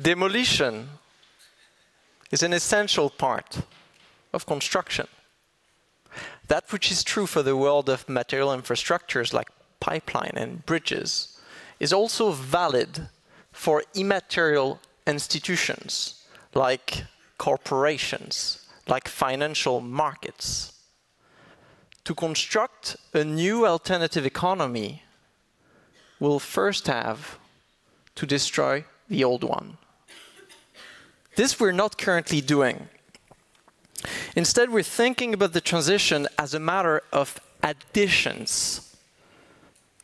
demolition 0.00 0.88
is 2.30 2.42
an 2.42 2.52
essential 2.52 3.10
part 3.10 3.60
of 4.32 4.46
construction. 4.46 5.06
That 6.48 6.72
which 6.72 6.90
is 6.90 7.04
true 7.04 7.26
for 7.26 7.42
the 7.42 7.56
world 7.56 7.88
of 7.88 8.08
material 8.08 8.48
infrastructures 8.48 9.32
like 9.32 9.48
pipeline 9.80 10.32
and 10.36 10.64
bridges 10.66 11.38
is 11.80 11.92
also 11.92 12.32
valid 12.32 13.08
for 13.52 13.82
immaterial 13.94 14.80
institutions 15.06 16.24
like 16.54 17.04
corporations, 17.38 18.66
like 18.86 19.08
financial 19.08 19.80
markets. 19.80 20.72
To 22.04 22.14
construct 22.14 22.96
a 23.12 23.24
new 23.24 23.66
alternative 23.66 24.26
economy, 24.26 25.02
we'll 26.20 26.38
first 26.38 26.86
have 26.86 27.38
to 28.14 28.26
destroy 28.26 28.84
the 29.08 29.24
old 29.24 29.42
one. 29.42 29.78
This 31.36 31.58
we're 31.58 31.72
not 31.72 31.98
currently 31.98 32.40
doing. 32.40 32.88
Instead, 34.36 34.70
we're 34.70 34.82
thinking 34.82 35.34
about 35.34 35.52
the 35.52 35.60
transition 35.60 36.28
as 36.38 36.54
a 36.54 36.60
matter 36.60 37.02
of 37.12 37.40
additions. 37.62 38.96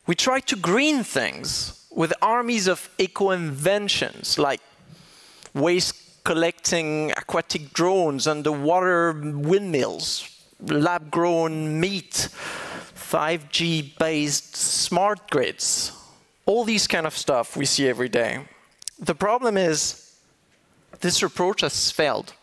We 0.07 0.15
try 0.15 0.39
to 0.41 0.55
green 0.55 1.03
things 1.03 1.87
with 1.91 2.13
armies 2.21 2.67
of 2.67 2.89
eco-inventions 2.97 4.37
like 4.39 4.61
waste 5.53 6.23
collecting 6.23 7.11
aquatic 7.11 7.73
drones, 7.73 8.27
underwater 8.27 9.11
windmills, 9.13 10.29
lab-grown 10.61 11.79
meat, 11.79 12.29
5G-based 12.95 14.55
smart 14.55 15.29
grids, 15.29 15.91
all 16.45 16.63
these 16.63 16.87
kind 16.87 17.05
of 17.05 17.17
stuff 17.17 17.57
we 17.57 17.65
see 17.65 17.87
every 17.87 18.09
day. 18.09 18.45
The 18.99 19.15
problem 19.15 19.57
is 19.57 20.00
this 20.99 21.23
approach 21.23 21.61
has 21.61 21.91
failed. 21.91 22.33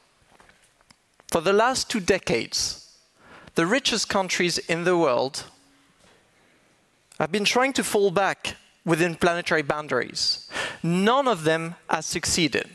For 1.30 1.41
the 1.41 1.52
last 1.52 1.91
two 1.91 2.00
decades, 2.00 2.96
the 3.54 3.66
richest 3.66 4.08
countries 4.08 4.58
in 4.58 4.84
the 4.84 4.96
world 4.96 5.44
have 7.19 7.30
been 7.30 7.44
trying 7.44 7.72
to 7.74 7.84
fall 7.84 8.10
back 8.10 8.56
within 8.84 9.16
planetary 9.16 9.62
boundaries. 9.62 10.48
None 10.82 11.28
of 11.28 11.44
them 11.44 11.74
has 11.91 12.06
succeeded. 12.06 12.69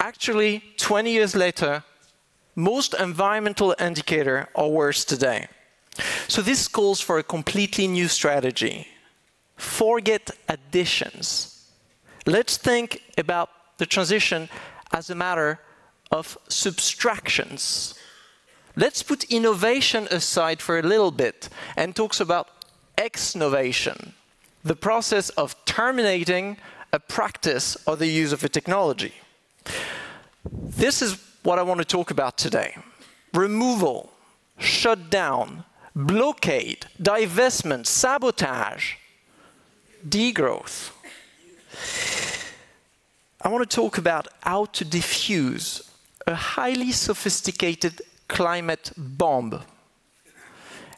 Actually, 0.00 0.62
20 0.76 1.10
years 1.10 1.34
later, 1.34 1.84
most 2.54 2.94
environmental 2.94 3.74
indicators 3.78 4.46
are 4.54 4.68
worse 4.68 5.04
today. 5.04 5.48
So 6.28 6.42
this 6.42 6.68
calls 6.68 7.00
for 7.00 7.18
a 7.18 7.22
completely 7.22 7.88
new 7.88 8.08
strategy. 8.08 8.86
Forget 9.56 10.30
additions. 10.48 11.70
Let's 12.26 12.56
think 12.56 13.02
about 13.16 13.50
the 13.78 13.86
transition 13.86 14.48
as 14.92 15.10
a 15.10 15.14
matter 15.14 15.60
of 16.10 16.38
subtractions. 16.48 17.94
Let's 18.76 19.02
put 19.02 19.24
innovation 19.24 20.06
aside 20.10 20.62
for 20.62 20.78
a 20.78 20.82
little 20.82 21.10
bit 21.10 21.48
and 21.76 21.94
talks 21.94 22.20
about 22.20 22.48
exnovation, 22.96 24.14
the 24.64 24.76
process 24.76 25.30
of 25.30 25.56
terminating 25.64 26.56
a 26.92 26.98
practice 26.98 27.76
or 27.86 27.96
the 27.96 28.06
use 28.06 28.32
of 28.32 28.42
a 28.44 28.48
technology. 28.48 29.14
This 30.50 31.02
is 31.02 31.18
what 31.42 31.58
I 31.58 31.62
want 31.62 31.78
to 31.78 31.84
talk 31.84 32.10
about 32.10 32.38
today. 32.38 32.76
Removal, 33.34 34.10
shutdown, 34.58 35.64
blockade, 35.94 36.86
divestment, 37.00 37.86
sabotage, 37.86 38.94
degrowth. 40.08 40.92
I 43.40 43.48
want 43.48 43.68
to 43.68 43.76
talk 43.76 43.98
about 43.98 44.26
how 44.42 44.64
to 44.66 44.84
diffuse 44.84 45.88
a 46.26 46.34
highly 46.34 46.90
sophisticated 46.90 48.02
climate 48.26 48.92
bomb, 48.96 49.60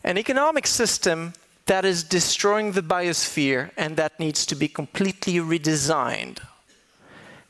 an 0.03 0.17
economic 0.17 0.67
system 0.67 1.35
that 1.67 1.85
is 1.85 2.03
destroying 2.03 2.73
the 2.73 2.83
biosphere 2.83 3.71
and 3.77 3.97
that 3.97 4.19
needs 4.19 4.47
to 4.47 4.55
be 4.55 4.69
completely 4.69 5.35
redesigned. 5.35 6.39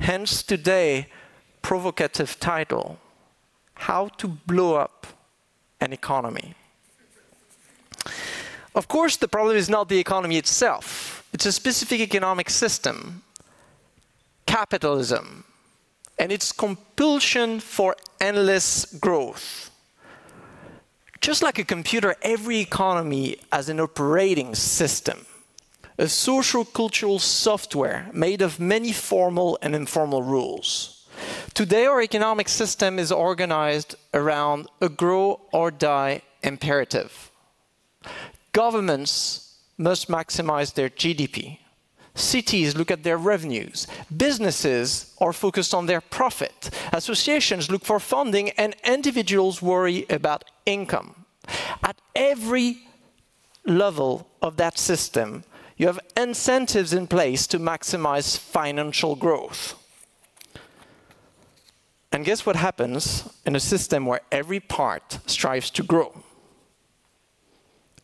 Hence 0.00 0.42
today, 0.42 1.06
provocative 1.62 2.40
title, 2.40 2.98
How 3.74 4.08
to 4.18 4.28
Blow 4.28 4.74
Up 4.74 5.06
an 5.80 5.92
Economy. 5.92 6.54
Of 8.74 8.88
course, 8.88 9.16
the 9.16 9.28
problem 9.28 9.56
is 9.56 9.70
not 9.70 9.88
the 9.88 9.98
economy 9.98 10.36
itself. 10.36 11.24
It's 11.32 11.46
a 11.46 11.52
specific 11.52 12.00
economic 12.00 12.50
system, 12.50 13.22
capitalism, 14.50 15.44
and 16.18 16.32
its 16.32 16.50
compulsion 16.50 17.60
for 17.60 17.94
endless 18.20 18.84
growth. 18.98 19.70
Just 21.20 21.40
like 21.40 21.60
a 21.60 21.64
computer, 21.64 22.16
every 22.22 22.58
economy 22.58 23.36
has 23.52 23.68
an 23.68 23.78
operating 23.78 24.56
system, 24.56 25.24
a 25.98 26.08
social 26.08 26.64
cultural 26.64 27.20
software 27.20 28.10
made 28.12 28.42
of 28.42 28.58
many 28.58 28.92
formal 28.92 29.56
and 29.62 29.76
informal 29.76 30.24
rules. 30.24 31.06
Today, 31.54 31.86
our 31.86 32.02
economic 32.02 32.48
system 32.48 32.98
is 32.98 33.12
organized 33.12 33.94
around 34.12 34.66
a 34.80 34.88
grow 34.88 35.40
or 35.52 35.70
die 35.70 36.22
imperative. 36.42 37.30
Governments 38.52 39.58
must 39.78 40.08
maximize 40.08 40.74
their 40.74 40.90
GDP. 40.90 41.58
Cities 42.14 42.76
look 42.76 42.90
at 42.90 43.02
their 43.02 43.16
revenues. 43.16 43.86
Businesses 44.14 45.14
are 45.20 45.32
focused 45.32 45.72
on 45.72 45.86
their 45.86 46.00
profit. 46.00 46.70
Associations 46.92 47.70
look 47.70 47.84
for 47.84 48.00
funding, 48.00 48.50
and 48.50 48.74
individuals 48.84 49.62
worry 49.62 50.06
about 50.10 50.44
income. 50.66 51.24
At 51.82 52.00
every 52.14 52.78
level 53.64 54.26
of 54.42 54.56
that 54.56 54.78
system, 54.78 55.44
you 55.76 55.86
have 55.86 56.00
incentives 56.16 56.92
in 56.92 57.06
place 57.06 57.46
to 57.46 57.58
maximize 57.58 58.36
financial 58.36 59.16
growth. 59.16 59.74
And 62.12 62.24
guess 62.24 62.44
what 62.44 62.56
happens 62.56 63.28
in 63.46 63.54
a 63.54 63.60
system 63.60 64.04
where 64.04 64.20
every 64.32 64.60
part 64.60 65.20
strives 65.26 65.70
to 65.70 65.82
grow? 65.82 66.22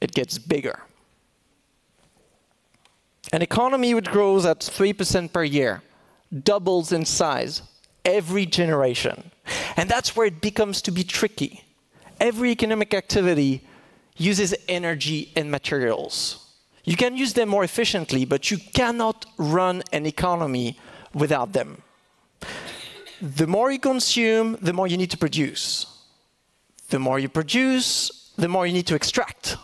It 0.00 0.14
gets 0.14 0.38
bigger. 0.38 0.82
An 3.32 3.42
economy 3.42 3.94
which 3.94 4.06
grows 4.06 4.46
at 4.46 4.60
3% 4.60 5.32
per 5.32 5.44
year 5.44 5.82
doubles 6.44 6.92
in 6.92 7.04
size 7.04 7.62
every 8.04 8.46
generation. 8.46 9.30
And 9.76 9.90
that's 9.90 10.16
where 10.16 10.26
it 10.26 10.40
becomes 10.40 10.80
to 10.82 10.90
be 10.90 11.04
tricky. 11.04 11.64
Every 12.20 12.50
economic 12.50 12.94
activity 12.94 13.66
uses 14.16 14.54
energy 14.68 15.32
and 15.36 15.50
materials. 15.50 16.46
You 16.84 16.96
can 16.96 17.16
use 17.16 17.32
them 17.34 17.48
more 17.48 17.64
efficiently, 17.64 18.24
but 18.24 18.50
you 18.50 18.58
cannot 18.72 19.26
run 19.36 19.82
an 19.92 20.06
economy 20.06 20.78
without 21.12 21.52
them. 21.52 21.82
The 23.20 23.46
more 23.46 23.72
you 23.72 23.78
consume, 23.78 24.56
the 24.62 24.72
more 24.72 24.86
you 24.86 24.96
need 24.96 25.10
to 25.10 25.18
produce. 25.18 25.86
The 26.90 26.98
more 26.98 27.18
you 27.18 27.28
produce, 27.28 28.32
the 28.36 28.48
more 28.48 28.66
you 28.66 28.72
need 28.72 28.86
to 28.86 28.94
extract. 28.94 29.56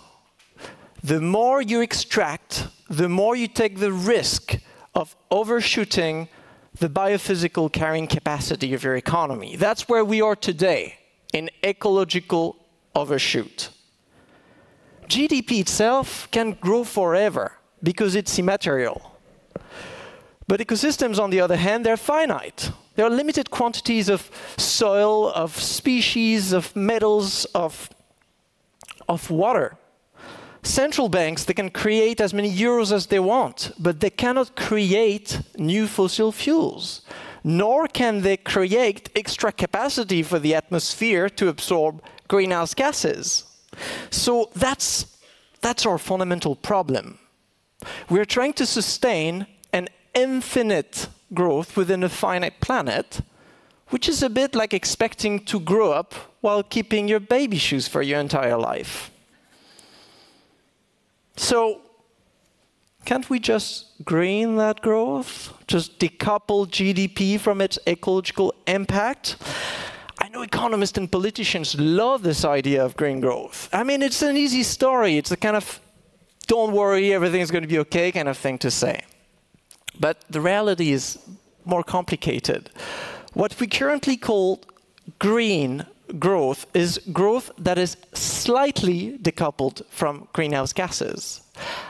The 1.04 1.20
more 1.20 1.60
you 1.60 1.80
extract, 1.80 2.68
the 2.88 3.08
more 3.08 3.34
you 3.34 3.48
take 3.48 3.78
the 3.78 3.92
risk 3.92 4.58
of 4.94 5.16
overshooting 5.30 6.28
the 6.78 6.88
biophysical 6.88 7.72
carrying 7.72 8.06
capacity 8.06 8.72
of 8.72 8.84
your 8.84 8.94
economy. 8.94 9.56
That's 9.56 9.88
where 9.88 10.04
we 10.04 10.20
are 10.22 10.36
today, 10.36 10.98
in 11.32 11.50
ecological 11.64 12.56
overshoot. 12.94 13.70
GDP 15.08 15.60
itself 15.60 16.30
can 16.30 16.52
grow 16.52 16.84
forever 16.84 17.52
because 17.82 18.14
it's 18.14 18.38
immaterial. 18.38 19.18
But 20.46 20.60
ecosystems, 20.60 21.18
on 21.18 21.30
the 21.30 21.40
other 21.40 21.56
hand, 21.56 21.84
they're 21.84 21.96
finite. 21.96 22.70
There 22.94 23.06
are 23.06 23.10
limited 23.10 23.50
quantities 23.50 24.08
of 24.08 24.30
soil, 24.56 25.32
of 25.32 25.58
species, 25.58 26.52
of 26.52 26.74
metals, 26.76 27.44
of, 27.46 27.90
of 29.08 29.30
water. 29.30 29.76
Central 30.62 31.08
banks, 31.08 31.44
they 31.44 31.54
can 31.54 31.70
create 31.70 32.20
as 32.20 32.32
many 32.32 32.50
euros 32.50 32.92
as 32.92 33.06
they 33.06 33.18
want, 33.18 33.72
but 33.78 33.98
they 33.98 34.10
cannot 34.10 34.54
create 34.54 35.40
new 35.58 35.88
fossil 35.88 36.30
fuels. 36.30 37.02
Nor 37.42 37.88
can 37.88 38.22
they 38.22 38.36
create 38.36 39.10
extra 39.16 39.50
capacity 39.50 40.22
for 40.22 40.38
the 40.38 40.54
atmosphere 40.54 41.28
to 41.30 41.48
absorb 41.48 42.00
greenhouse 42.28 42.74
gases. 42.74 43.44
So 44.10 44.50
that's, 44.54 45.18
that's 45.60 45.84
our 45.84 45.98
fundamental 45.98 46.54
problem. 46.54 47.18
We're 48.08 48.24
trying 48.24 48.52
to 48.54 48.66
sustain 48.66 49.46
an 49.72 49.88
infinite 50.14 51.08
growth 51.34 51.76
within 51.76 52.04
a 52.04 52.08
finite 52.08 52.60
planet, 52.60 53.22
which 53.88 54.08
is 54.08 54.22
a 54.22 54.30
bit 54.30 54.54
like 54.54 54.72
expecting 54.72 55.40
to 55.46 55.58
grow 55.58 55.92
up 55.92 56.14
while 56.40 56.62
keeping 56.62 57.08
your 57.08 57.20
baby 57.20 57.58
shoes 57.58 57.88
for 57.88 58.02
your 58.02 58.20
entire 58.20 58.56
life. 58.56 59.11
So 61.36 61.80
can't 63.04 63.28
we 63.28 63.38
just 63.40 64.04
green 64.04 64.56
that 64.56 64.80
growth? 64.80 65.52
Just 65.66 65.98
decouple 65.98 66.66
GDP 66.68 67.38
from 67.38 67.60
its 67.60 67.78
ecological 67.86 68.54
impact? 68.66 69.36
I 70.18 70.28
know 70.28 70.42
economists 70.42 70.96
and 70.98 71.10
politicians 71.10 71.78
love 71.78 72.22
this 72.22 72.44
idea 72.44 72.84
of 72.84 72.96
green 72.96 73.20
growth. 73.20 73.68
I 73.72 73.82
mean, 73.82 74.02
it's 74.02 74.22
an 74.22 74.36
easy 74.36 74.62
story. 74.62 75.16
It's 75.16 75.32
a 75.32 75.36
kind 75.36 75.56
of 75.56 75.80
don't 76.46 76.72
worry, 76.72 77.12
everything's 77.12 77.50
going 77.50 77.62
to 77.62 77.68
be 77.68 77.78
okay 77.78 78.12
kind 78.12 78.28
of 78.28 78.36
thing 78.36 78.58
to 78.58 78.70
say. 78.70 79.04
But 79.98 80.24
the 80.30 80.40
reality 80.40 80.92
is 80.92 81.18
more 81.64 81.82
complicated. 81.82 82.70
What 83.32 83.58
we 83.60 83.66
currently 83.66 84.16
call 84.16 84.60
green 85.18 85.86
growth 86.18 86.66
is 86.74 87.00
growth 87.12 87.50
that 87.58 87.78
is 87.78 87.96
slightly 88.12 89.18
decoupled 89.18 89.84
from 89.90 90.28
greenhouse 90.32 90.72
gases. 90.72 91.42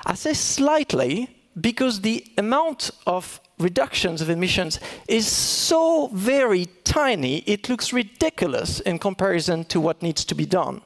I 0.06 0.14
say 0.14 0.34
slightly 0.34 1.28
because 1.60 2.00
the 2.00 2.24
amount 2.38 2.90
of 3.06 3.40
reductions 3.58 4.20
of 4.20 4.30
emissions 4.30 4.80
is 5.08 5.26
so 5.26 6.08
very 6.12 6.66
tiny, 6.84 7.38
it 7.38 7.68
looks 7.68 7.92
ridiculous 7.92 8.80
in 8.80 8.98
comparison 8.98 9.64
to 9.66 9.80
what 9.80 10.02
needs 10.02 10.24
to 10.24 10.34
be 10.34 10.46
done. 10.46 10.80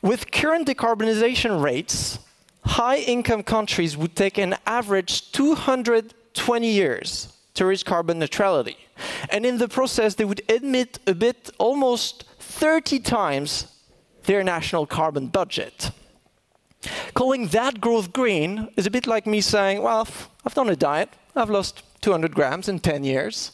With 0.00 0.30
current 0.30 0.68
decarbonization 0.68 1.62
rates, 1.62 2.18
high 2.64 2.98
income 2.98 3.42
countries 3.42 3.96
would 3.96 4.14
take 4.14 4.38
an 4.38 4.54
average 4.66 5.32
220 5.32 6.70
years 6.70 7.32
to 7.54 7.66
reach 7.66 7.84
carbon 7.84 8.18
neutrality. 8.18 8.76
And 9.30 9.46
in 9.46 9.58
the 9.58 9.68
process, 9.68 10.14
they 10.14 10.24
would 10.24 10.42
emit 10.48 10.98
a 11.06 11.14
bit 11.14 11.50
almost 11.58 12.24
30 12.38 13.00
times 13.00 13.66
their 14.24 14.42
national 14.42 14.86
carbon 14.86 15.28
budget. 15.28 15.90
Calling 17.14 17.48
that 17.48 17.80
growth 17.80 18.12
green 18.12 18.68
is 18.76 18.86
a 18.86 18.90
bit 18.90 19.06
like 19.06 19.26
me 19.26 19.40
saying, 19.40 19.82
well, 19.82 20.06
I've 20.44 20.54
done 20.54 20.68
a 20.68 20.76
diet, 20.76 21.10
I've 21.34 21.50
lost 21.50 21.82
200 22.02 22.34
grams 22.34 22.68
in 22.68 22.78
10 22.78 23.04
years. 23.04 23.52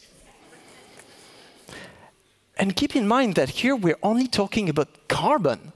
And 2.57 2.75
keep 2.75 2.95
in 2.95 3.07
mind 3.07 3.35
that 3.35 3.49
here 3.49 3.75
we're 3.75 3.99
only 4.01 4.27
talking 4.27 4.69
about 4.69 5.07
carbon. 5.07 5.73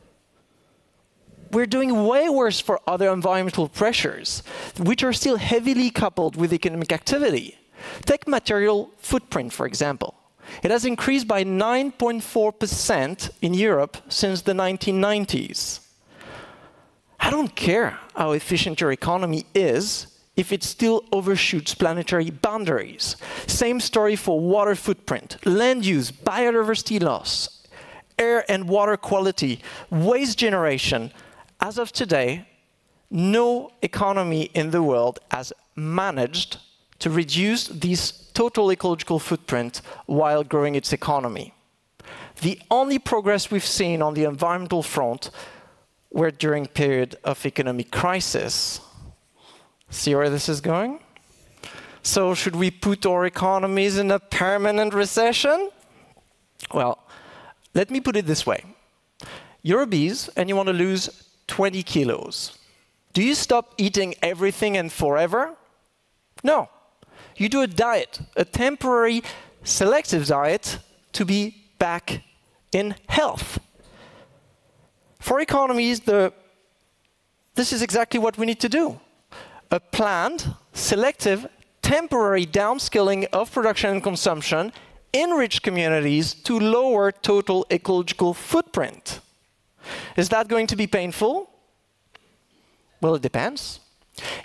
We're 1.52 1.66
doing 1.66 2.06
way 2.06 2.30
worse 2.30 2.60
for 2.60 2.80
other 2.88 3.12
environmental 3.12 3.68
pressures, 3.68 4.44
which 4.78 5.04
are 5.04 5.14
still 5.14 5.38
heavily 5.38 5.90
coupled 5.90 6.36
with 6.36 6.54
economic 6.54 6.92
activity. 6.92 7.58
Take 8.06 8.28
material 8.28 8.90
footprint, 8.98 9.54
for 9.54 9.66
example. 9.66 10.16
It 10.64 10.72
has 10.72 10.86
increased 10.86 11.28
by 11.28 11.44
9.4% 11.44 13.30
in 13.42 13.54
Europe 13.54 13.98
since 14.10 14.42
the 14.42 14.54
1990s. 14.54 15.82
I 17.20 17.30
don't 17.30 17.56
care 17.56 18.00
how 18.16 18.32
efficient 18.32 18.82
your 18.82 18.92
economy 18.92 19.46
is 19.54 20.08
if 20.36 20.54
it 20.54 20.64
still 20.64 21.04
overshoots 21.12 21.76
planetary 21.76 22.30
boundaries. 22.30 23.18
Same 23.46 23.80
story 23.80 24.16
for 24.16 24.40
water 24.40 24.74
footprint, 24.74 25.38
land 25.46 25.86
use, 25.86 26.12
biodiversity 26.12 27.02
loss, 27.02 27.68
air 28.18 28.50
and 28.50 28.70
water 28.70 28.96
quality, 28.96 29.60
waste 29.90 30.38
generation. 30.38 31.12
As 31.60 31.78
of 31.78 31.92
today, 31.92 32.48
no 33.12 33.72
economy 33.82 34.44
in 34.54 34.72
the 34.72 34.82
world 34.82 35.20
has 35.30 35.52
managed 35.76 36.58
to 37.00 37.10
reduce 37.10 37.68
this 37.68 38.12
total 38.34 38.72
ecological 38.72 39.20
footprint 39.20 39.82
while 40.06 40.44
growing 40.44 40.76
its 40.76 40.94
economy. 40.94 41.54
The 42.42 42.60
only 42.70 43.00
progress 43.00 43.52
we've 43.52 43.66
seen 43.66 44.02
on 44.02 44.14
the 44.14 44.26
environmental 44.26 44.84
front 44.84 45.32
were 46.12 46.32
during 46.32 46.68
period 46.68 47.18
of 47.24 47.46
economic 47.46 47.92
crisis. 47.92 48.82
See 49.90 50.16
where 50.16 50.30
this 50.30 50.48
is 50.48 50.62
going? 50.62 51.00
So 52.02 52.34
should 52.34 52.56
we 52.56 52.72
put 52.72 53.06
our 53.06 53.26
economies 53.26 53.98
in 53.98 54.10
a 54.12 54.20
permanent 54.20 54.94
recession? 54.94 55.70
Well, 56.74 57.00
let 57.74 57.90
me 57.92 58.00
put 58.00 58.16
it 58.16 58.26
this 58.26 58.46
way. 58.46 58.64
You're 59.62 59.82
obese 59.82 60.30
and 60.30 60.48
you 60.48 60.56
want 60.56 60.68
to 60.68 60.74
lose 60.74 61.10
20 61.48 61.84
kilos. 61.84 62.58
Do 63.14 63.22
you 63.22 63.36
stop 63.36 63.74
eating 63.78 64.16
everything 64.22 64.78
and 64.78 64.92
forever? 64.92 65.56
No 66.44 66.70
you 67.40 67.50
do 67.50 67.62
a 67.62 67.68
diet, 67.68 68.22
a 68.36 68.46
temporary 68.46 69.24
selective 69.64 70.28
diet 70.28 70.80
to 71.14 71.26
be 71.26 71.56
back 71.80 72.24
in 72.72 72.96
health. 73.08 73.60
For 75.20 75.40
economies, 75.40 76.02
the, 76.02 76.34
this 77.56 77.74
is 77.74 77.82
exactly 77.82 78.20
what 78.20 78.38
we 78.38 78.46
need 78.46 78.60
to 78.62 78.70
do. 78.70 79.00
A 79.72 79.80
planned, 79.80 80.54
selective, 80.74 81.48
temporary 81.82 82.46
downscaling 82.46 83.28
of 83.34 83.52
production 83.52 83.92
and 83.92 84.04
consumption 84.04 84.72
in 85.14 85.32
rich 85.32 85.62
communities 85.64 86.34
to 86.34 86.60
lower 86.60 87.12
total 87.12 87.66
ecological 87.72 88.34
footprint. 88.34 89.22
Is 90.16 90.30
that 90.30 90.48
going 90.48 90.68
to 90.68 90.76
be 90.76 90.88
painful? 90.88 91.50
Well, 93.02 93.16
it 93.16 93.22
depends. 93.22 93.80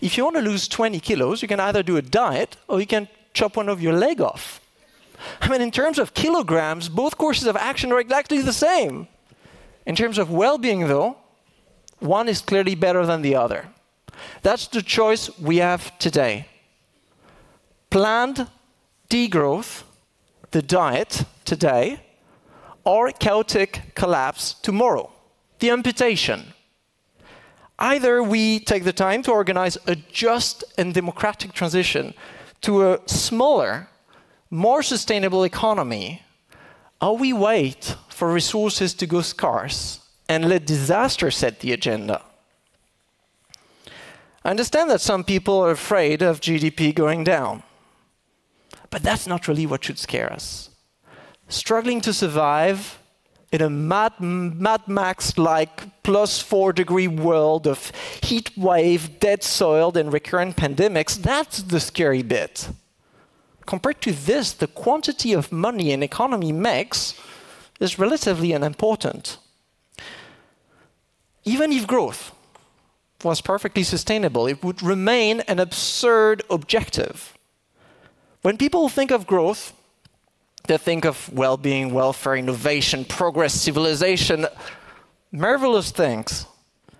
If 0.00 0.16
you 0.16 0.24
want 0.24 0.36
to 0.36 0.42
lose 0.42 0.68
20 0.68 1.00
kilos, 1.00 1.42
you 1.42 1.48
can 1.48 1.60
either 1.60 1.82
do 1.82 1.96
a 1.96 2.02
diet 2.02 2.56
or 2.68 2.80
you 2.80 2.86
can 2.86 3.08
chop 3.32 3.56
one 3.56 3.68
of 3.68 3.82
your 3.82 3.92
leg 3.92 4.20
off. 4.20 4.60
I 5.40 5.48
mean, 5.48 5.60
in 5.60 5.70
terms 5.70 5.98
of 5.98 6.14
kilograms, 6.14 6.88
both 6.88 7.16
courses 7.16 7.46
of 7.46 7.56
action 7.56 7.92
are 7.92 8.00
exactly 8.00 8.42
the 8.42 8.52
same. 8.52 9.08
In 9.86 9.96
terms 9.96 10.18
of 10.18 10.30
well 10.30 10.58
being, 10.58 10.86
though, 10.88 11.16
one 12.00 12.28
is 12.28 12.40
clearly 12.40 12.74
better 12.74 13.06
than 13.06 13.22
the 13.22 13.34
other. 13.34 13.68
That's 14.42 14.66
the 14.68 14.82
choice 14.82 15.36
we 15.38 15.58
have 15.58 15.98
today. 15.98 16.46
Planned 17.90 18.48
degrowth, 19.08 19.84
the 20.50 20.62
diet 20.62 21.24
today, 21.44 22.00
or 22.84 23.10
chaotic 23.10 23.94
collapse 23.94 24.54
tomorrow, 24.54 25.10
the 25.58 25.70
amputation. 25.70 26.53
Either 27.78 28.22
we 28.22 28.60
take 28.60 28.84
the 28.84 28.92
time 28.92 29.22
to 29.22 29.32
organize 29.32 29.76
a 29.86 29.96
just 29.96 30.62
and 30.78 30.94
democratic 30.94 31.52
transition 31.52 32.14
to 32.60 32.92
a 32.92 33.00
smaller, 33.06 33.88
more 34.50 34.82
sustainable 34.82 35.44
economy, 35.44 36.22
or 37.00 37.16
we 37.16 37.32
wait 37.32 37.96
for 38.08 38.32
resources 38.32 38.94
to 38.94 39.06
go 39.06 39.20
scarce 39.20 40.00
and 40.28 40.48
let 40.48 40.66
disaster 40.66 41.30
set 41.30 41.60
the 41.60 41.72
agenda. 41.72 42.22
I 44.44 44.50
understand 44.50 44.90
that 44.90 45.00
some 45.00 45.24
people 45.24 45.58
are 45.60 45.70
afraid 45.70 46.22
of 46.22 46.40
GDP 46.40 46.94
going 46.94 47.24
down, 47.24 47.62
but 48.90 49.02
that's 49.02 49.26
not 49.26 49.48
really 49.48 49.66
what 49.66 49.84
should 49.84 49.98
scare 49.98 50.32
us. 50.32 50.70
Struggling 51.48 52.00
to 52.02 52.12
survive 52.12 52.98
in 53.55 53.63
a 53.63 53.70
Mad, 53.70 54.19
Mad 54.19 54.89
Max 54.89 55.39
like 55.39 56.03
plus 56.03 56.41
four 56.41 56.73
degree 56.73 57.06
world 57.06 57.69
of 57.69 57.93
heat 58.20 58.51
wave, 58.58 59.20
dead 59.20 59.44
soil, 59.44 59.96
and 59.96 60.13
recurrent 60.13 60.56
pandemics, 60.56 61.15
that's 61.17 61.63
the 61.63 61.79
scary 61.79 62.23
bit. 62.23 62.69
Compared 63.65 64.01
to 64.01 64.11
this, 64.11 64.53
the 64.53 64.67
quantity 64.67 65.32
of 65.32 65.53
money 65.53 65.93
an 65.93 66.03
economy 66.03 66.51
makes 66.51 67.15
is 67.79 67.96
relatively 67.96 68.51
unimportant. 68.51 69.39
Even 71.44 71.70
if 71.70 71.87
growth 71.87 72.32
was 73.23 73.41
perfectly 73.41 73.84
sustainable, 73.84 74.49
it 74.49 74.65
would 74.65 74.82
remain 74.82 75.41
an 75.43 75.61
absurd 75.61 76.43
objective. 76.51 77.39
When 78.43 78.56
people 78.56 78.89
think 78.89 79.13
of 79.13 79.29
growth, 79.29 79.73
they 80.66 80.78
think 80.78 81.04
of 81.04 81.32
well 81.32 81.56
being, 81.56 81.92
welfare, 81.92 82.36
innovation, 82.36 83.04
progress, 83.04 83.54
civilization, 83.54 84.46
marvelous 85.30 85.90
things. 85.90 86.46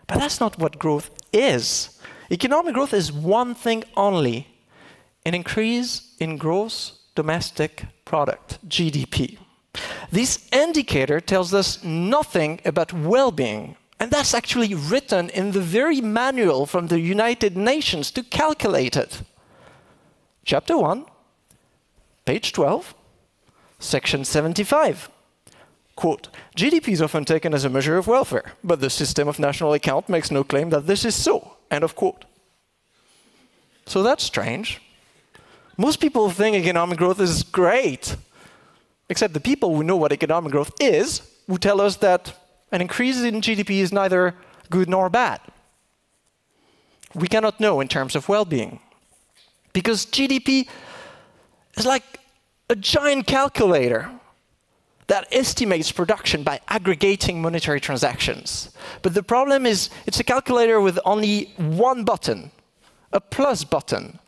But 0.07 0.19
that's 0.19 0.41
not 0.41 0.59
what 0.59 0.79
growth 0.79 1.11
is. 1.33 1.99
Economic 2.31 2.75
growth 2.75 2.93
is 2.93 3.11
one 3.13 3.55
thing 3.55 3.85
only 3.97 4.49
an 5.25 5.35
increase 5.35 6.15
in 6.19 6.37
gross 6.37 7.01
domestic 7.15 7.87
product, 8.05 8.59
GDP. 8.69 9.39
This 10.11 10.47
indicator 10.53 11.21
tells 11.21 11.55
us 11.55 11.83
nothing 11.83 12.61
about 12.65 12.93
well 12.93 13.31
being. 13.31 13.77
And 13.99 14.11
that's 14.11 14.35
actually 14.35 14.75
written 14.75 15.31
in 15.31 15.53
the 15.53 15.61
very 15.61 16.01
manual 16.01 16.67
from 16.67 16.89
the 16.89 17.01
United 17.01 17.57
Nations 17.57 18.11
to 18.11 18.23
calculate 18.23 18.97
it. 18.97 19.23
Chapter 20.45 20.77
1, 20.77 21.07
page 22.27 22.53
12 22.53 22.95
Section 23.95 24.25
75. 24.25 25.09
Quote, 25.95 26.29
GDP 26.57 26.89
is 26.89 27.01
often 27.01 27.25
taken 27.25 27.55
as 27.55 27.65
a 27.65 27.69
measure 27.69 27.97
of 27.97 28.09
welfare, 28.09 28.55
but 28.65 28.81
the 28.81 28.91
system 28.91 29.29
of 29.29 29.39
national 29.39 29.73
account 29.73 30.09
makes 30.09 30.33
no 30.33 30.43
claim 30.43 30.71
that 30.71 30.89
this 30.89 31.05
is 31.05 31.15
so. 31.15 31.59
End 31.71 31.85
of 31.85 31.95
quote. 31.95 32.25
So 33.87 34.03
that's 34.03 34.25
strange. 34.25 34.83
Most 35.77 36.01
people 36.01 36.29
think 36.29 36.57
economic 36.57 36.99
growth 36.99 37.21
is 37.21 37.45
great, 37.45 38.17
except 39.09 39.33
the 39.33 39.47
people 39.51 39.77
who 39.77 39.85
know 39.85 39.97
what 39.97 40.11
economic 40.11 40.51
growth 40.51 40.73
is, 40.81 41.23
who 41.47 41.57
tell 41.57 41.81
us 41.81 41.95
that 41.99 42.37
an 42.73 42.81
increase 42.81 43.23
in 43.23 43.41
GDP 43.41 43.79
is 43.79 43.93
neither 43.93 44.35
good 44.71 44.89
nor 44.89 45.09
bad. 45.09 45.41
we 47.15 47.29
cannot 47.29 47.61
know 47.61 47.81
in 47.81 47.87
terms 47.87 48.17
of 48.17 48.29
well 48.29 48.45
being. 48.45 48.81
Because 49.73 50.05
GDP 50.05 50.67
is 51.77 51.87
like 51.87 52.24
a 52.69 52.77
giant 52.77 53.27
calculator 53.27 54.11
that 55.07 55.29
estimates 55.31 55.93
production 55.93 56.43
by 56.43 56.61
aggregating 56.69 57.43
monetary 57.43 57.81
transactions. 57.81 58.71
But 59.03 59.15
the 59.15 59.23
problem 59.23 59.67
is 59.67 59.91
it's 60.07 60.21
a 60.21 60.25
calculator 60.25 60.81
with 60.81 60.99
only 61.05 61.53
one 61.57 62.05
button, 62.05 62.51
a 63.13 63.21
plus 63.21 63.65
button. 63.65 64.19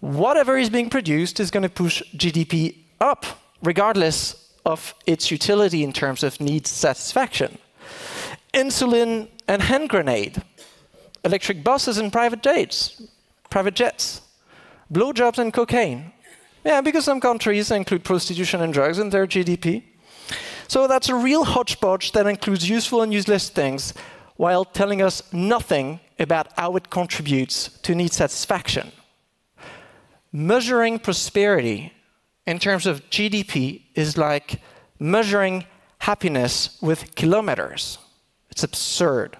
Whatever 0.00 0.58
is 0.58 0.70
being 0.70 0.90
produced 0.90 1.38
is 1.38 1.50
going 1.50 1.62
to 1.62 1.68
push 1.68 2.02
GDP 2.16 2.76
up, 3.00 3.24
regardless 3.62 4.50
of 4.66 4.94
its 5.06 5.30
utility 5.30 5.84
in 5.84 5.92
terms 5.92 6.22
of 6.22 6.40
need 6.40 6.66
satisfaction. 6.66 7.58
Insulin 8.52 9.28
and 9.46 9.62
hand 9.62 9.88
grenade, 9.88 10.42
electric 11.24 11.62
buses 11.62 11.98
and 11.98 12.12
private 12.12 12.42
jets, 12.42 13.02
private 13.50 13.74
jets, 13.74 14.20
blowjobs 14.92 15.38
and 15.38 15.52
cocaine. 15.52 16.12
Yeah, 16.64 16.80
because 16.80 17.04
some 17.04 17.20
countries 17.20 17.70
include 17.70 18.04
prostitution 18.04 18.62
and 18.62 18.72
drugs 18.72 18.98
in 18.98 19.10
their 19.10 19.26
GDP. 19.26 19.82
So 20.66 20.88
that's 20.88 21.10
a 21.10 21.14
real 21.14 21.44
hodgepodge 21.44 22.12
that 22.12 22.26
includes 22.26 22.68
useful 22.68 23.02
and 23.02 23.12
useless 23.12 23.50
things 23.50 23.92
while 24.36 24.64
telling 24.64 25.02
us 25.02 25.22
nothing 25.32 26.00
about 26.18 26.48
how 26.56 26.76
it 26.76 26.90
contributes 26.90 27.68
to 27.82 27.94
need 27.94 28.12
satisfaction. 28.12 28.92
Measuring 30.32 30.98
prosperity 30.98 31.92
in 32.46 32.58
terms 32.58 32.86
of 32.86 33.08
GDP 33.10 33.82
is 33.94 34.16
like 34.16 34.60
measuring 34.98 35.66
happiness 35.98 36.78
with 36.80 37.14
kilometers. 37.14 37.98
It's 38.50 38.64
absurd. 38.64 39.36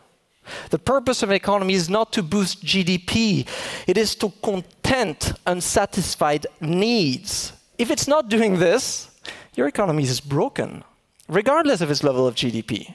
The 0.71 0.79
purpose 0.79 1.23
of 1.23 1.31
an 1.31 1.37
economy 1.37 1.75
is 1.75 1.89
not 1.89 2.13
to 2.13 2.23
boost 2.23 2.65
GDP, 2.65 3.47
it 3.87 3.97
is 3.97 4.15
to 4.17 4.31
content 4.43 5.33
unsatisfied 5.47 6.47
needs. 6.61 7.53
If 7.79 7.91
it's 7.91 8.07
not 8.07 8.29
doing 8.29 8.59
this, 8.59 9.11
your 9.55 9.69
economy 9.69 10.05
is 10.05 10.21
broken, 10.21 10.85
regardless 11.29 11.81
of 11.81 11.91
its 11.91 12.03
level 12.03 12.27
of 12.27 12.35
GDP. 12.35 12.95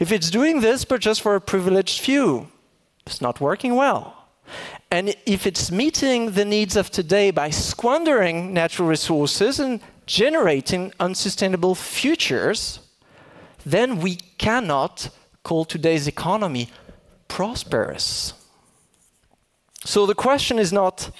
If 0.00 0.12
it's 0.12 0.30
doing 0.30 0.60
this, 0.60 0.84
but 0.84 1.00
just 1.00 1.20
for 1.20 1.34
a 1.34 1.40
privileged 1.40 2.00
few, 2.00 2.48
it's 3.06 3.20
not 3.20 3.40
working 3.40 3.74
well. 3.76 4.14
And 4.90 5.14
if 5.26 5.46
it's 5.46 5.70
meeting 5.70 6.32
the 6.32 6.44
needs 6.44 6.76
of 6.76 6.90
today 6.90 7.30
by 7.30 7.50
squandering 7.50 8.54
natural 8.54 8.88
resources 8.88 9.60
and 9.60 9.80
generating 10.06 10.92
unsustainable 10.98 11.74
futures, 11.74 12.80
then 13.66 14.00
we 14.00 14.16
cannot 14.38 15.10
call 15.42 15.64
today's 15.66 16.06
economy 16.06 16.70
prosperous. 17.28 18.32
So 19.84 20.06
the 20.06 20.14
question 20.14 20.58
is 20.58 20.72
not 20.72 21.10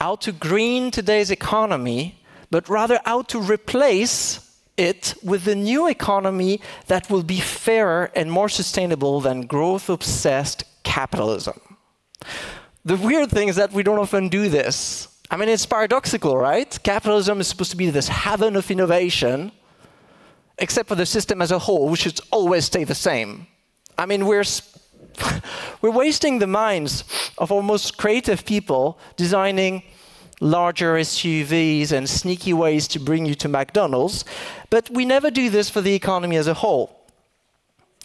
how 0.00 0.16
to 0.16 0.32
green 0.32 0.90
today's 0.90 1.30
economy, 1.30 2.22
but 2.50 2.68
rather 2.68 2.98
how 3.04 3.22
to 3.22 3.40
replace 3.40 4.40
it 4.76 5.14
with 5.22 5.46
a 5.46 5.54
new 5.54 5.86
economy 5.86 6.60
that 6.86 7.08
will 7.10 7.22
be 7.22 7.40
fairer 7.40 8.10
and 8.16 8.32
more 8.32 8.48
sustainable 8.48 9.20
than 9.20 9.46
growth 9.46 9.88
obsessed 9.88 10.64
capitalism. 10.82 11.60
The 12.84 12.96
weird 12.96 13.30
thing 13.30 13.48
is 13.48 13.56
that 13.56 13.72
we 13.72 13.82
don't 13.82 13.98
often 13.98 14.28
do 14.28 14.48
this. 14.48 15.08
I 15.30 15.36
mean, 15.36 15.48
it's 15.48 15.66
paradoxical, 15.66 16.36
right? 16.36 16.78
Capitalism 16.82 17.40
is 17.40 17.46
supposed 17.48 17.70
to 17.70 17.76
be 17.76 17.90
this 17.90 18.08
heaven 18.08 18.56
of 18.56 18.70
innovation, 18.70 19.52
except 20.58 20.88
for 20.88 20.94
the 20.96 21.06
system 21.06 21.40
as 21.40 21.50
a 21.52 21.58
whole, 21.58 21.88
which 21.88 22.00
should 22.00 22.20
always 22.30 22.64
stay 22.64 22.84
the 22.84 22.94
same. 22.94 23.46
I 23.96 24.06
mean, 24.06 24.26
we're 24.26 24.44
we're 25.82 25.90
wasting 25.90 26.38
the 26.38 26.46
minds 26.46 27.04
of 27.38 27.50
almost 27.52 27.96
creative 27.96 28.44
people 28.44 28.98
designing 29.16 29.82
larger 30.40 30.94
SUVs 30.94 31.92
and 31.92 32.08
sneaky 32.08 32.52
ways 32.52 32.88
to 32.88 32.98
bring 32.98 33.24
you 33.24 33.34
to 33.36 33.48
McDonald's, 33.48 34.24
but 34.70 34.90
we 34.90 35.04
never 35.04 35.30
do 35.30 35.48
this 35.48 35.70
for 35.70 35.80
the 35.80 35.94
economy 35.94 36.36
as 36.36 36.48
a 36.48 36.54
whole. 36.54 36.98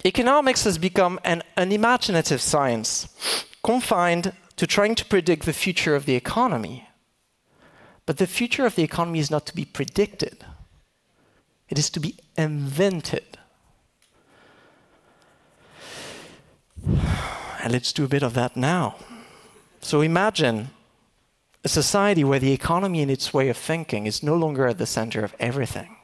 Economics 0.06 0.64
has 0.64 0.78
become 0.78 1.20
an 1.24 1.42
unimaginative 1.58 2.40
science, 2.40 3.10
confined 3.64 4.32
to 4.56 4.68
trying 4.68 4.96
to 4.96 5.06
predict 5.06 5.46
the 5.46 5.54
future 5.54 5.96
of 5.96 6.06
the 6.06 6.16
economy. 6.16 6.88
But 8.06 8.18
the 8.18 8.28
future 8.28 8.66
of 8.66 8.76
the 8.76 8.84
economy 8.84 9.20
is 9.20 9.32
not 9.32 9.46
to 9.48 9.56
be 9.56 9.66
predicted, 9.66 10.46
it 11.70 11.80
is 11.80 11.90
to 11.90 12.00
be 12.00 12.16
invented. 12.38 13.38
And 17.64 17.74
let's 17.74 17.92
do 17.92 18.06
a 18.06 18.08
bit 18.08 18.24
of 18.24 18.34
that 18.36 18.56
now. 18.56 18.96
So 19.82 20.02
imagine 20.02 20.70
a 21.64 21.68
society 21.68 22.24
where 22.24 22.40
the 22.40 22.54
economy 22.54 23.02
and 23.02 23.12
its 23.12 23.34
way 23.34 23.50
of 23.50 23.58
thinking 23.58 24.06
is 24.06 24.24
no 24.24 24.36
longer 24.36 24.68
at 24.68 24.78
the 24.78 24.86
center 24.86 25.24
of 25.24 25.36
everything. 25.40 25.98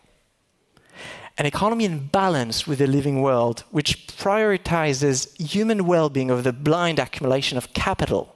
An 1.37 1.45
economy 1.45 1.85
in 1.85 2.07
balance 2.07 2.67
with 2.67 2.79
the 2.79 2.87
living 2.87 3.21
world, 3.21 3.63
which 3.71 4.07
prioritizes 4.07 5.39
human 5.39 5.85
well 5.85 6.09
being 6.09 6.29
over 6.29 6.41
the 6.41 6.53
blind 6.53 6.99
accumulation 6.99 7.57
of 7.57 7.73
capital. 7.73 8.35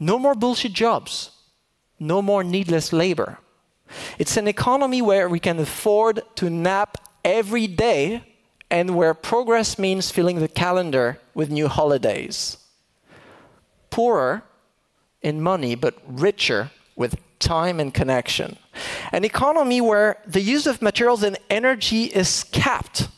No 0.00 0.18
more 0.18 0.34
bullshit 0.34 0.72
jobs, 0.72 1.30
no 1.98 2.20
more 2.20 2.42
needless 2.42 2.92
labor. 2.92 3.38
It's 4.18 4.36
an 4.36 4.48
economy 4.48 5.00
where 5.00 5.28
we 5.28 5.40
can 5.40 5.58
afford 5.58 6.22
to 6.36 6.50
nap 6.50 6.98
every 7.24 7.66
day 7.66 8.22
and 8.70 8.96
where 8.96 9.14
progress 9.14 9.78
means 9.78 10.10
filling 10.10 10.40
the 10.40 10.48
calendar 10.48 11.18
with 11.34 11.50
new 11.50 11.68
holidays. 11.68 12.58
Poorer 13.90 14.42
in 15.22 15.40
money, 15.40 15.74
but 15.74 15.94
richer 16.06 16.70
with 16.96 17.16
time 17.38 17.78
and 17.80 17.92
connection. 17.92 18.56
An 19.12 19.24
economy 19.24 19.80
where 19.80 20.18
the 20.26 20.40
use 20.40 20.66
of 20.66 20.82
materials 20.82 21.22
and 21.22 21.38
energy 21.48 22.04
is 22.04 22.44
capped, 22.44 23.08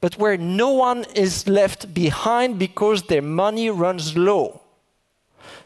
but 0.00 0.18
where 0.18 0.36
no 0.36 0.70
one 0.72 1.04
is 1.14 1.46
left 1.48 1.92
behind 1.94 2.58
because 2.58 3.02
their 3.04 3.22
money 3.22 3.70
runs 3.70 4.16
low. 4.16 4.60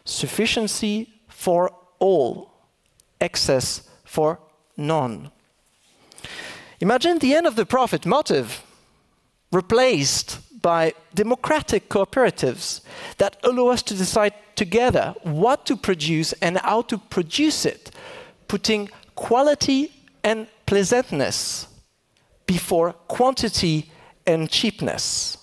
Sufficiency 0.05 1.09
for 1.29 1.73
all, 1.99 2.53
excess 3.21 3.89
for 4.05 4.39
none. 4.77 5.31
Imagine 6.81 7.19
the 7.19 7.35
end 7.35 7.47
of 7.47 7.57
the 7.57 7.65
profit 7.65 8.05
motive 8.05 8.64
replaced 9.55 10.41
by 10.61 10.93
democratic 11.15 11.89
cooperatives 11.89 12.81
that 13.19 13.37
allow 13.45 13.69
us 13.69 13.83
to 13.83 13.95
decide 13.95 14.35
together 14.57 15.15
what 15.23 15.65
to 15.67 15.77
produce 15.77 16.33
and 16.35 16.59
how 16.59 16.83
to 16.83 16.99
produce 16.99 17.65
it, 17.65 17.91
putting 18.49 18.89
quality 19.15 19.93
and 20.25 20.47
pleasantness 20.67 21.69
before 22.47 22.93
quantity 23.09 23.91
and 24.27 24.51
cheapness. 24.51 25.39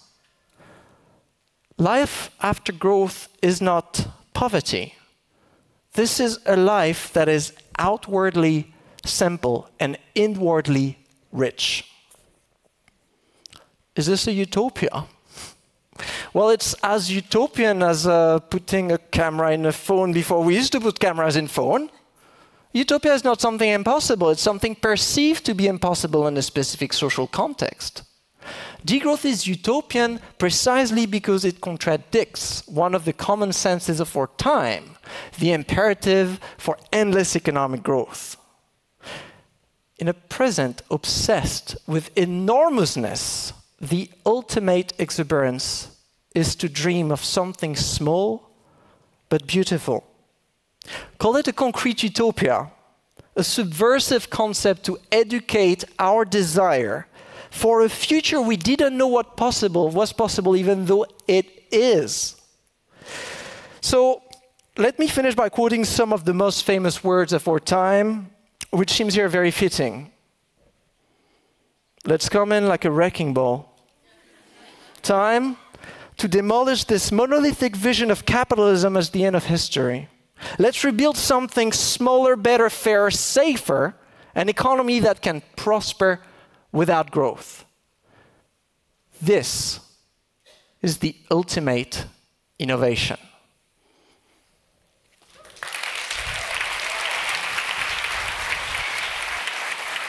Life 1.77 2.31
after 2.41 2.71
growth 2.73 3.29
is 3.41 3.61
not 3.61 4.07
poverty. 4.33 4.95
This 5.93 6.19
is 6.19 6.39
a 6.45 6.55
life 6.55 7.13
that 7.13 7.29
is 7.29 7.53
outwardly 7.77 8.73
simple 9.05 9.69
and 9.79 9.97
inwardly 10.15 10.97
rich. 11.31 11.90
Is 13.95 14.05
this 14.05 14.27
a 14.27 14.31
utopia? 14.31 15.05
Well, 16.33 16.49
it's 16.49 16.73
as 16.81 17.11
utopian 17.11 17.83
as 17.83 18.07
uh, 18.07 18.39
putting 18.39 18.91
a 18.91 18.97
camera 18.97 19.51
in 19.51 19.65
a 19.65 19.71
phone 19.71 20.13
before 20.13 20.43
we 20.43 20.55
used 20.55 20.71
to 20.71 20.79
put 20.79 20.99
cameras 20.99 21.35
in 21.35 21.47
phone. 21.47 21.89
Utopia 22.73 23.13
is 23.13 23.25
not 23.25 23.41
something 23.41 23.69
impossible, 23.69 24.29
it's 24.29 24.41
something 24.41 24.75
perceived 24.75 25.45
to 25.45 25.53
be 25.53 25.67
impossible 25.67 26.25
in 26.27 26.37
a 26.37 26.41
specific 26.41 26.93
social 26.93 27.27
context. 27.27 28.03
Degrowth 28.85 29.25
is 29.25 29.45
utopian 29.45 30.19
precisely 30.39 31.05
because 31.05 31.45
it 31.45 31.61
contradicts 31.61 32.65
one 32.67 32.95
of 32.95 33.05
the 33.05 33.13
common 33.13 33.51
senses 33.51 33.99
of 33.99 34.15
our 34.15 34.27
time 34.37 34.95
the 35.37 35.51
imperative 35.51 36.39
for 36.57 36.77
endless 36.91 37.35
economic 37.35 37.83
growth. 37.83 38.37
In 39.99 40.07
a 40.07 40.13
present 40.13 40.81
obsessed 40.89 41.75
with 41.85 42.09
enormousness, 42.17 43.53
the 43.81 44.09
ultimate 44.25 44.93
exuberance 44.99 45.97
is 46.35 46.55
to 46.55 46.69
dream 46.69 47.11
of 47.11 47.23
something 47.23 47.75
small 47.75 48.51
but 49.27 49.47
beautiful. 49.47 50.03
Call 51.17 51.35
it 51.35 51.47
a 51.47 51.53
concrete 51.53 52.03
utopia, 52.03 52.71
a 53.35 53.43
subversive 53.43 54.29
concept 54.29 54.83
to 54.85 54.99
educate 55.11 55.83
our 55.97 56.25
desire 56.25 57.07
for 57.49 57.81
a 57.81 57.89
future 57.89 58.41
we 58.41 58.55
didn't 58.55 58.97
know 58.97 59.07
what 59.07 59.35
possible 59.35 59.89
was 59.89 60.13
possible 60.13 60.55
even 60.55 60.85
though 60.85 61.05
it 61.27 61.45
is. 61.71 62.35
So 63.81 64.21
let 64.77 64.99
me 64.99 65.07
finish 65.07 65.35
by 65.35 65.49
quoting 65.49 65.85
some 65.85 66.13
of 66.13 66.23
the 66.25 66.33
most 66.33 66.63
famous 66.63 67.03
words 67.03 67.33
of 67.33 67.47
our 67.47 67.59
time, 67.59 68.29
which 68.69 68.91
seems 68.91 69.15
here 69.15 69.27
very 69.27 69.51
fitting. 69.51 70.11
Let's 72.05 72.29
come 72.29 72.51
in 72.51 72.67
like 72.67 72.85
a 72.85 72.91
wrecking 72.91 73.33
ball. 73.33 73.70
Time 75.01 75.57
to 76.17 76.27
demolish 76.27 76.83
this 76.83 77.11
monolithic 77.11 77.75
vision 77.75 78.11
of 78.11 78.25
capitalism 78.25 78.95
as 78.95 79.09
the 79.09 79.25
end 79.25 79.35
of 79.35 79.45
history. 79.45 80.09
Let's 80.59 80.83
rebuild 80.83 81.17
something 81.17 81.71
smaller, 81.71 82.35
better, 82.35 82.69
fairer, 82.69 83.11
safer, 83.11 83.95
an 84.35 84.49
economy 84.49 84.99
that 84.99 85.21
can 85.21 85.41
prosper 85.55 86.21
without 86.71 87.11
growth. 87.11 87.65
This 89.21 89.79
is 90.81 90.97
the 90.97 91.15
ultimate 91.29 92.05
innovation. 92.57 93.17